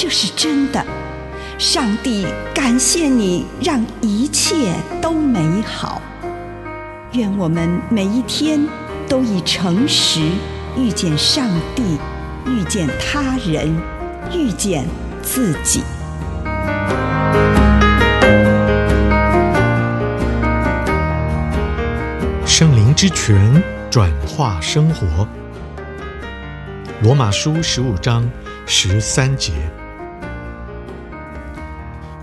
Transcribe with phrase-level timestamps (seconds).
[0.00, 0.80] 这是真的，
[1.58, 6.00] 上帝感谢你，让一切都美好。
[7.14, 8.64] 愿我们每一天
[9.08, 10.20] 都以诚实
[10.76, 11.98] 遇见上帝，
[12.46, 13.76] 遇见他人，
[14.32, 14.86] 遇见
[15.20, 15.82] 自己。
[22.46, 25.26] 圣灵之泉转化生活。
[27.02, 28.30] 罗马书十五章
[28.64, 29.54] 十三节。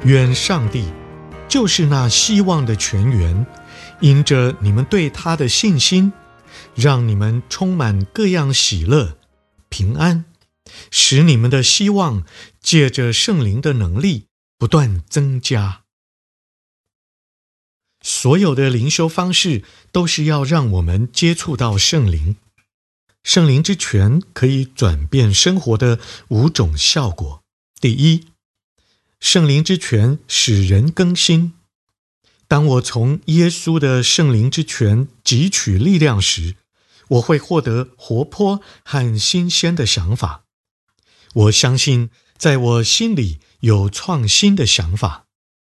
[0.06, 0.86] 愿上帝，
[1.50, 3.48] 就是那希望的泉源，
[4.02, 6.14] 因着你们对他的信心，
[6.76, 9.18] 让你们充满各样喜乐、
[9.68, 10.26] 平安，
[10.92, 12.24] 使你们的希望
[12.62, 14.28] 借着圣灵的能力
[14.60, 15.82] 不断增加。
[18.04, 22.36] 所有的灵修方式都是要让我们接触到圣灵，
[23.24, 27.42] 圣灵之泉可以转变生活的五种效果。
[27.82, 28.28] 第一。
[29.26, 31.54] 圣灵之泉使人更新。
[32.48, 36.58] 当我从耶稣的圣灵之泉汲取力量时，
[37.08, 40.44] 我会获得活泼和新鲜的想法。
[41.34, 45.26] 我相信，在我心里有创新的想法，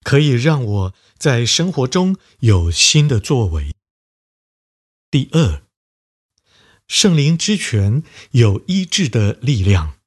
[0.04, 3.74] 可以让我在生活中有新的作为。
[5.10, 5.64] 第二，
[6.88, 9.99] 圣灵之泉有医治的力量。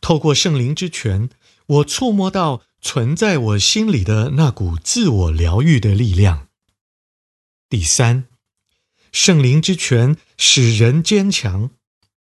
[0.00, 1.28] 透过圣灵之泉，
[1.66, 6.48] 我触摸到存在我心里的那股自我疗愈的力量。
[7.68, 8.26] 第三，
[9.12, 11.70] 圣灵之泉使人坚强，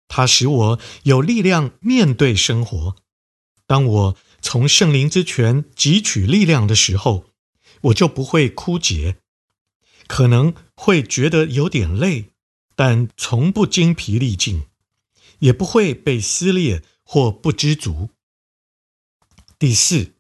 [0.07, 2.95] 它使我有力量面对生活。
[3.67, 7.25] 当我从圣灵之泉汲取力量的时候，
[7.81, 9.17] 我就不会枯竭，
[10.07, 12.31] 可能会觉得有点累，
[12.75, 14.63] 但从不精疲力尽，
[15.39, 18.09] 也不会被撕裂或不知足。
[19.57, 20.15] 第四，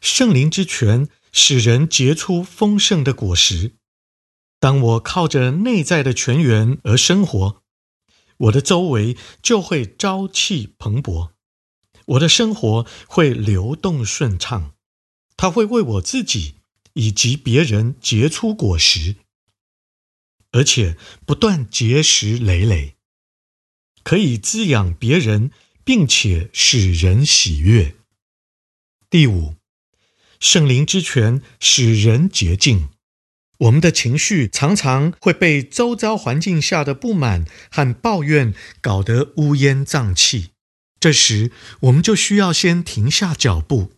[0.00, 3.74] 圣灵之泉使人结出丰盛的果实。
[4.60, 7.62] 当我靠着内在的泉源而生活，
[8.36, 11.30] 我的周围就会朝气蓬勃，
[12.06, 14.74] 我的生活会流动顺畅，
[15.36, 16.56] 它会为我自己
[16.94, 19.16] 以及别人结出果实，
[20.50, 22.96] 而且不断结实累累，
[24.02, 25.52] 可以滋养别人，
[25.88, 27.94] 并且使人喜悦。
[29.08, 29.54] 第五，
[30.38, 32.90] 圣灵之泉使人洁净。
[33.60, 40.50] 我们的情绪常常会被周遭环境下的不满和抱怨搞得乌烟瘴气。
[41.00, 43.92] 这时，我们就需要先停下脚步，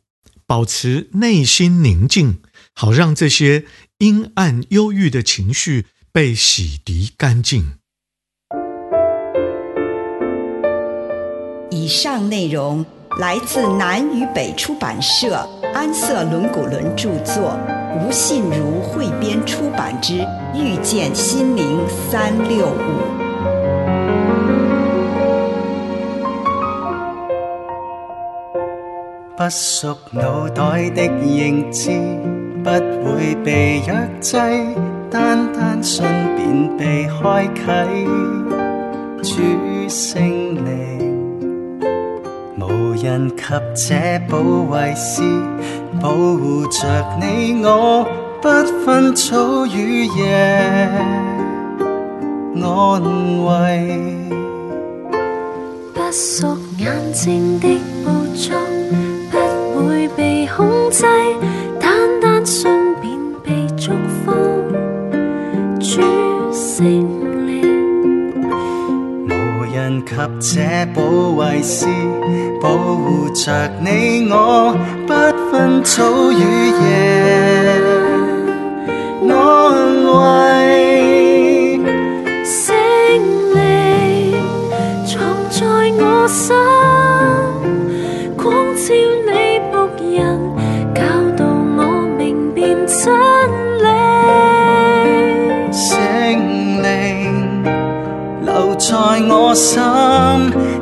[0.47, 2.41] 保持内心宁静，
[2.73, 3.67] 好让这些
[3.99, 7.80] 阴暗忧郁的情绪被洗涤干净。
[11.71, 12.85] 以上内容。
[13.19, 15.45] 来自南与北出版社
[15.75, 17.59] 安瑟伦古伦著作，
[17.99, 20.21] 吴信如汇编出版之
[20.55, 22.71] 《遇见心灵三六五》。
[29.37, 31.91] 不属脑袋的认知，
[32.63, 32.71] 不
[33.05, 34.37] 会被约制，
[35.11, 37.89] 单单顺便被开
[39.21, 39.43] 启，主
[39.89, 40.60] 圣灵。
[43.03, 43.45] 人及
[43.75, 45.23] 这保卫师，
[46.03, 46.87] 保护着
[47.19, 48.07] 你我，
[48.43, 48.49] 不
[48.85, 50.89] 分早与夜，
[52.63, 54.31] 安慰。
[55.95, 57.69] 不属眼睛的
[58.05, 58.55] 捕捉，
[69.73, 71.03] 人及这保
[71.37, 71.87] 卫师。
[72.63, 74.77] 保护着你我，
[75.07, 75.15] 不
[75.51, 76.43] 分早与
[76.83, 77.73] 夜，
[79.27, 79.35] 安
[80.05, 80.60] 慰。
[98.81, 98.97] 在
[99.29, 99.79] 我心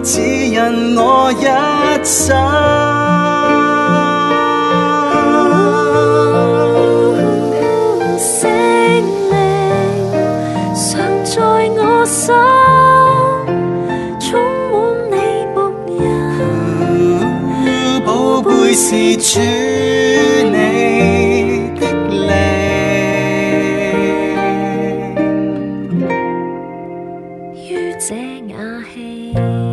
[0.04, 2.87] 只因我一生。
[27.68, 28.14] 于这
[28.48, 28.56] 雅
[28.94, 29.67] 气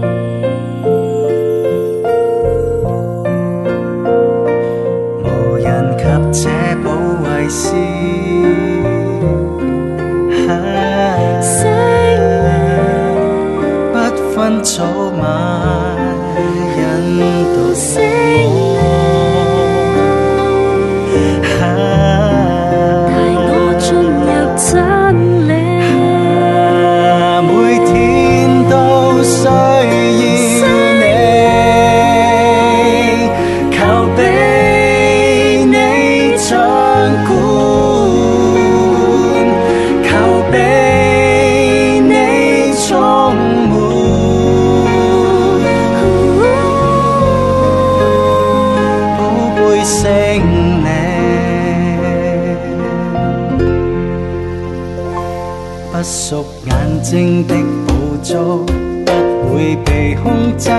[55.97, 57.55] 不属眼睛的
[57.87, 58.65] 捕捉，
[59.05, 60.69] 不会被控制，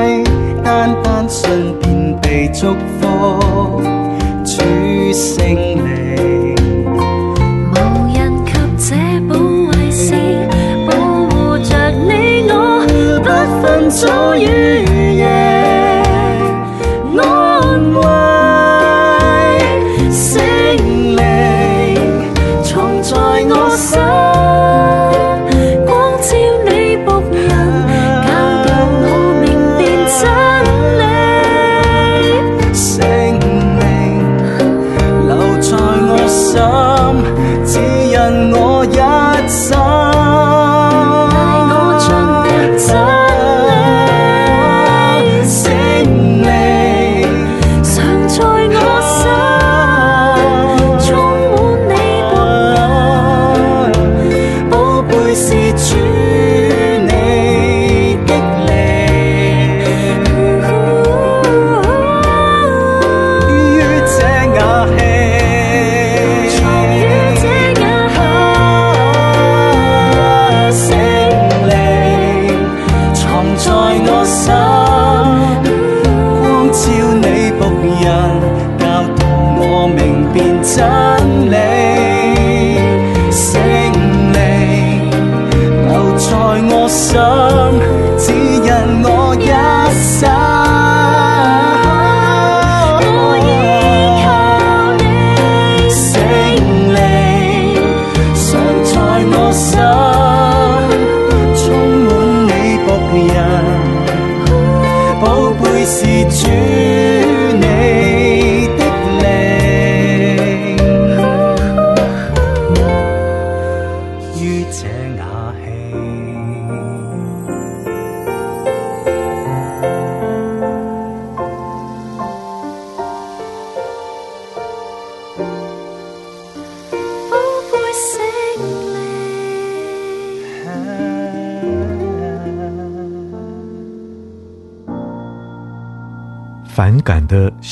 [0.62, 3.80] 单单信便被祝福。
[4.44, 4.60] 主
[5.14, 6.54] 圣灵，
[7.72, 7.76] 无
[8.14, 8.94] 人及这
[9.26, 9.34] 宝
[9.72, 10.12] 贵是，
[10.86, 10.92] 保
[11.30, 12.86] 护着你我，
[13.24, 13.28] 不
[13.62, 14.44] 分早与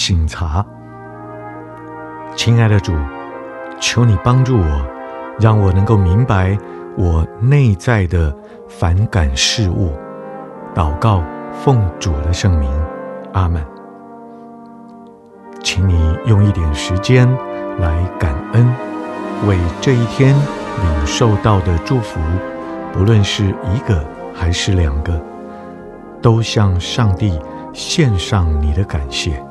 [0.05, 0.65] 感的省察，
[2.37, 2.93] 亲爱的主，
[3.81, 4.87] 求你帮助我，
[5.41, 6.59] 让我能够明白
[6.97, 8.35] 我内在的
[8.69, 9.95] 反感事物。
[10.75, 11.23] 祷告，
[11.65, 12.71] 奉主的圣名，
[13.33, 13.65] 阿门。
[15.63, 17.27] 请你用一点时间
[17.79, 18.67] 来感恩，
[19.47, 22.21] 为这一天领受到的祝福，
[22.93, 25.19] 不论是一个还是两个，
[26.21, 27.41] 都向上帝
[27.73, 29.43] 献上你的感谢。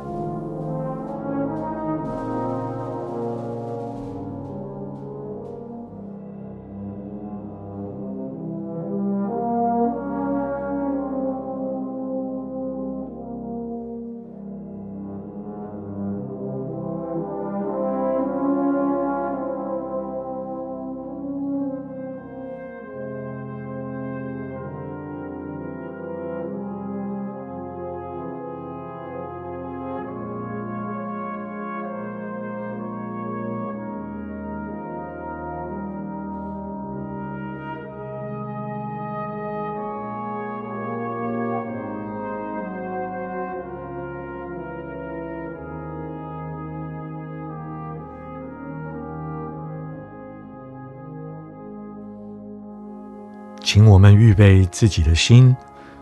[53.64, 55.56] 请我们预备自己的心，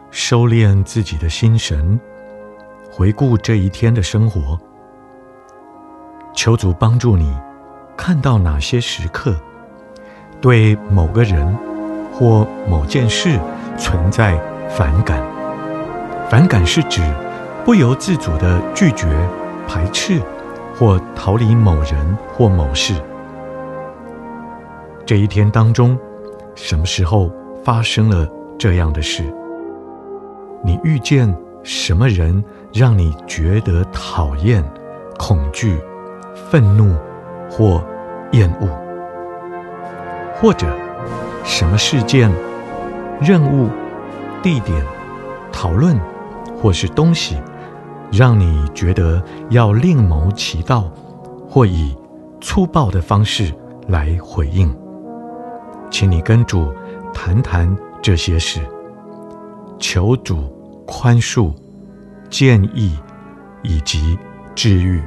[0.10, 1.98] 收敛自己的心神，
[2.91, 4.60] 回顾这一天的生活。
[6.34, 7.32] 求主帮助你，
[7.96, 9.39] 看到哪些时刻
[10.41, 11.56] 对某个人
[12.12, 13.39] 或某件事
[13.77, 14.36] 存在
[14.68, 15.24] 反感。
[16.32, 17.00] 反感是指
[17.63, 19.06] 不由自主的拒绝、
[19.68, 20.20] 排斥
[20.75, 22.96] 或逃离某人或某事。
[25.06, 25.96] 这一天当中，
[26.56, 27.30] 什么时候
[27.63, 28.27] 发生了
[28.58, 29.24] 这样的事？
[30.63, 34.63] 你遇见什么人让你觉得讨厌、
[35.18, 35.80] 恐惧、
[36.50, 36.96] 愤怒
[37.50, 37.84] 或
[38.32, 38.68] 厌恶？
[40.36, 40.68] 或者
[41.44, 42.32] 什么事件、
[43.22, 43.70] 任务、
[44.41, 44.84] 地点、
[45.51, 46.00] 讨论
[46.60, 47.38] 或是东西，
[48.12, 50.91] 让你觉得要另谋其道，
[51.48, 51.96] 或以
[52.39, 53.53] 粗暴的方式
[53.88, 54.75] 来回应？
[55.91, 56.74] 请你跟主
[57.13, 58.60] 谈谈这些事。
[59.80, 60.48] 求主
[60.86, 61.53] 宽恕、
[62.30, 62.98] 建议
[63.63, 64.18] 以及
[64.56, 65.01] 治愈。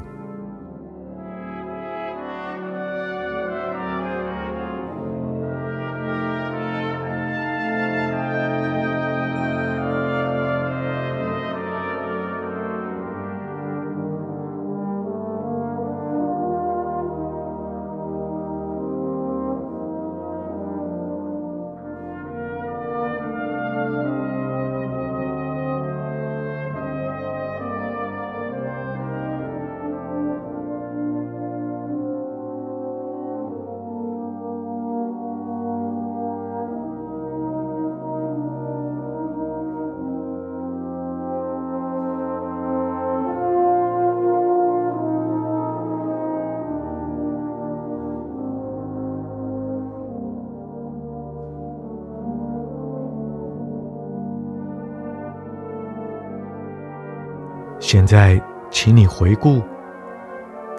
[57.86, 59.60] 现在，请你回顾，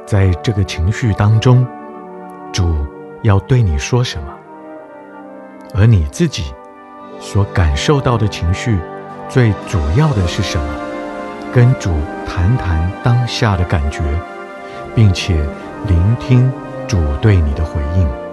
[0.07, 1.63] 在这个情绪当中，
[2.51, 2.83] 主
[3.21, 4.33] 要对你说什么？
[5.75, 6.51] 而你自己
[7.19, 8.79] 所感受到的情绪，
[9.29, 10.67] 最主要的是什么？
[11.53, 11.91] 跟主
[12.25, 14.01] 谈谈当下的感觉，
[14.95, 15.35] 并且
[15.87, 16.51] 聆听
[16.87, 18.24] 主对你的回应。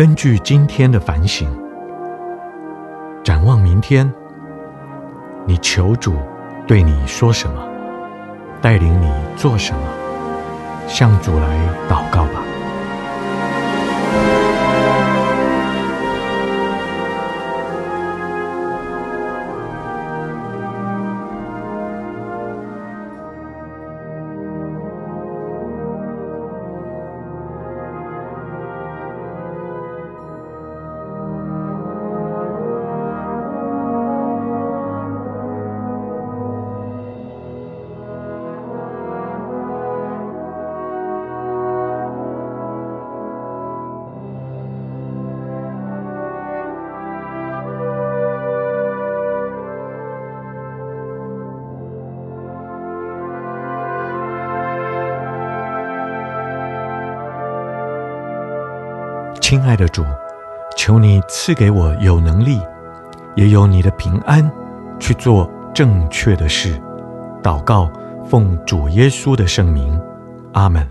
[0.00, 1.46] 根据今天的反省，
[3.22, 4.10] 展望明天，
[5.44, 6.16] 你求主
[6.66, 7.62] 对你说什么，
[8.62, 9.82] 带领你做什么，
[10.88, 11.54] 向主来
[11.86, 12.24] 祷告。
[59.50, 60.04] 亲爱的主，
[60.76, 62.60] 求你赐给我有能力，
[63.34, 64.48] 也有你的平安，
[65.00, 66.80] 去做正确的事。
[67.42, 67.90] 祷告，
[68.24, 70.00] 奉主耶稣的圣名，
[70.52, 70.88] 阿门。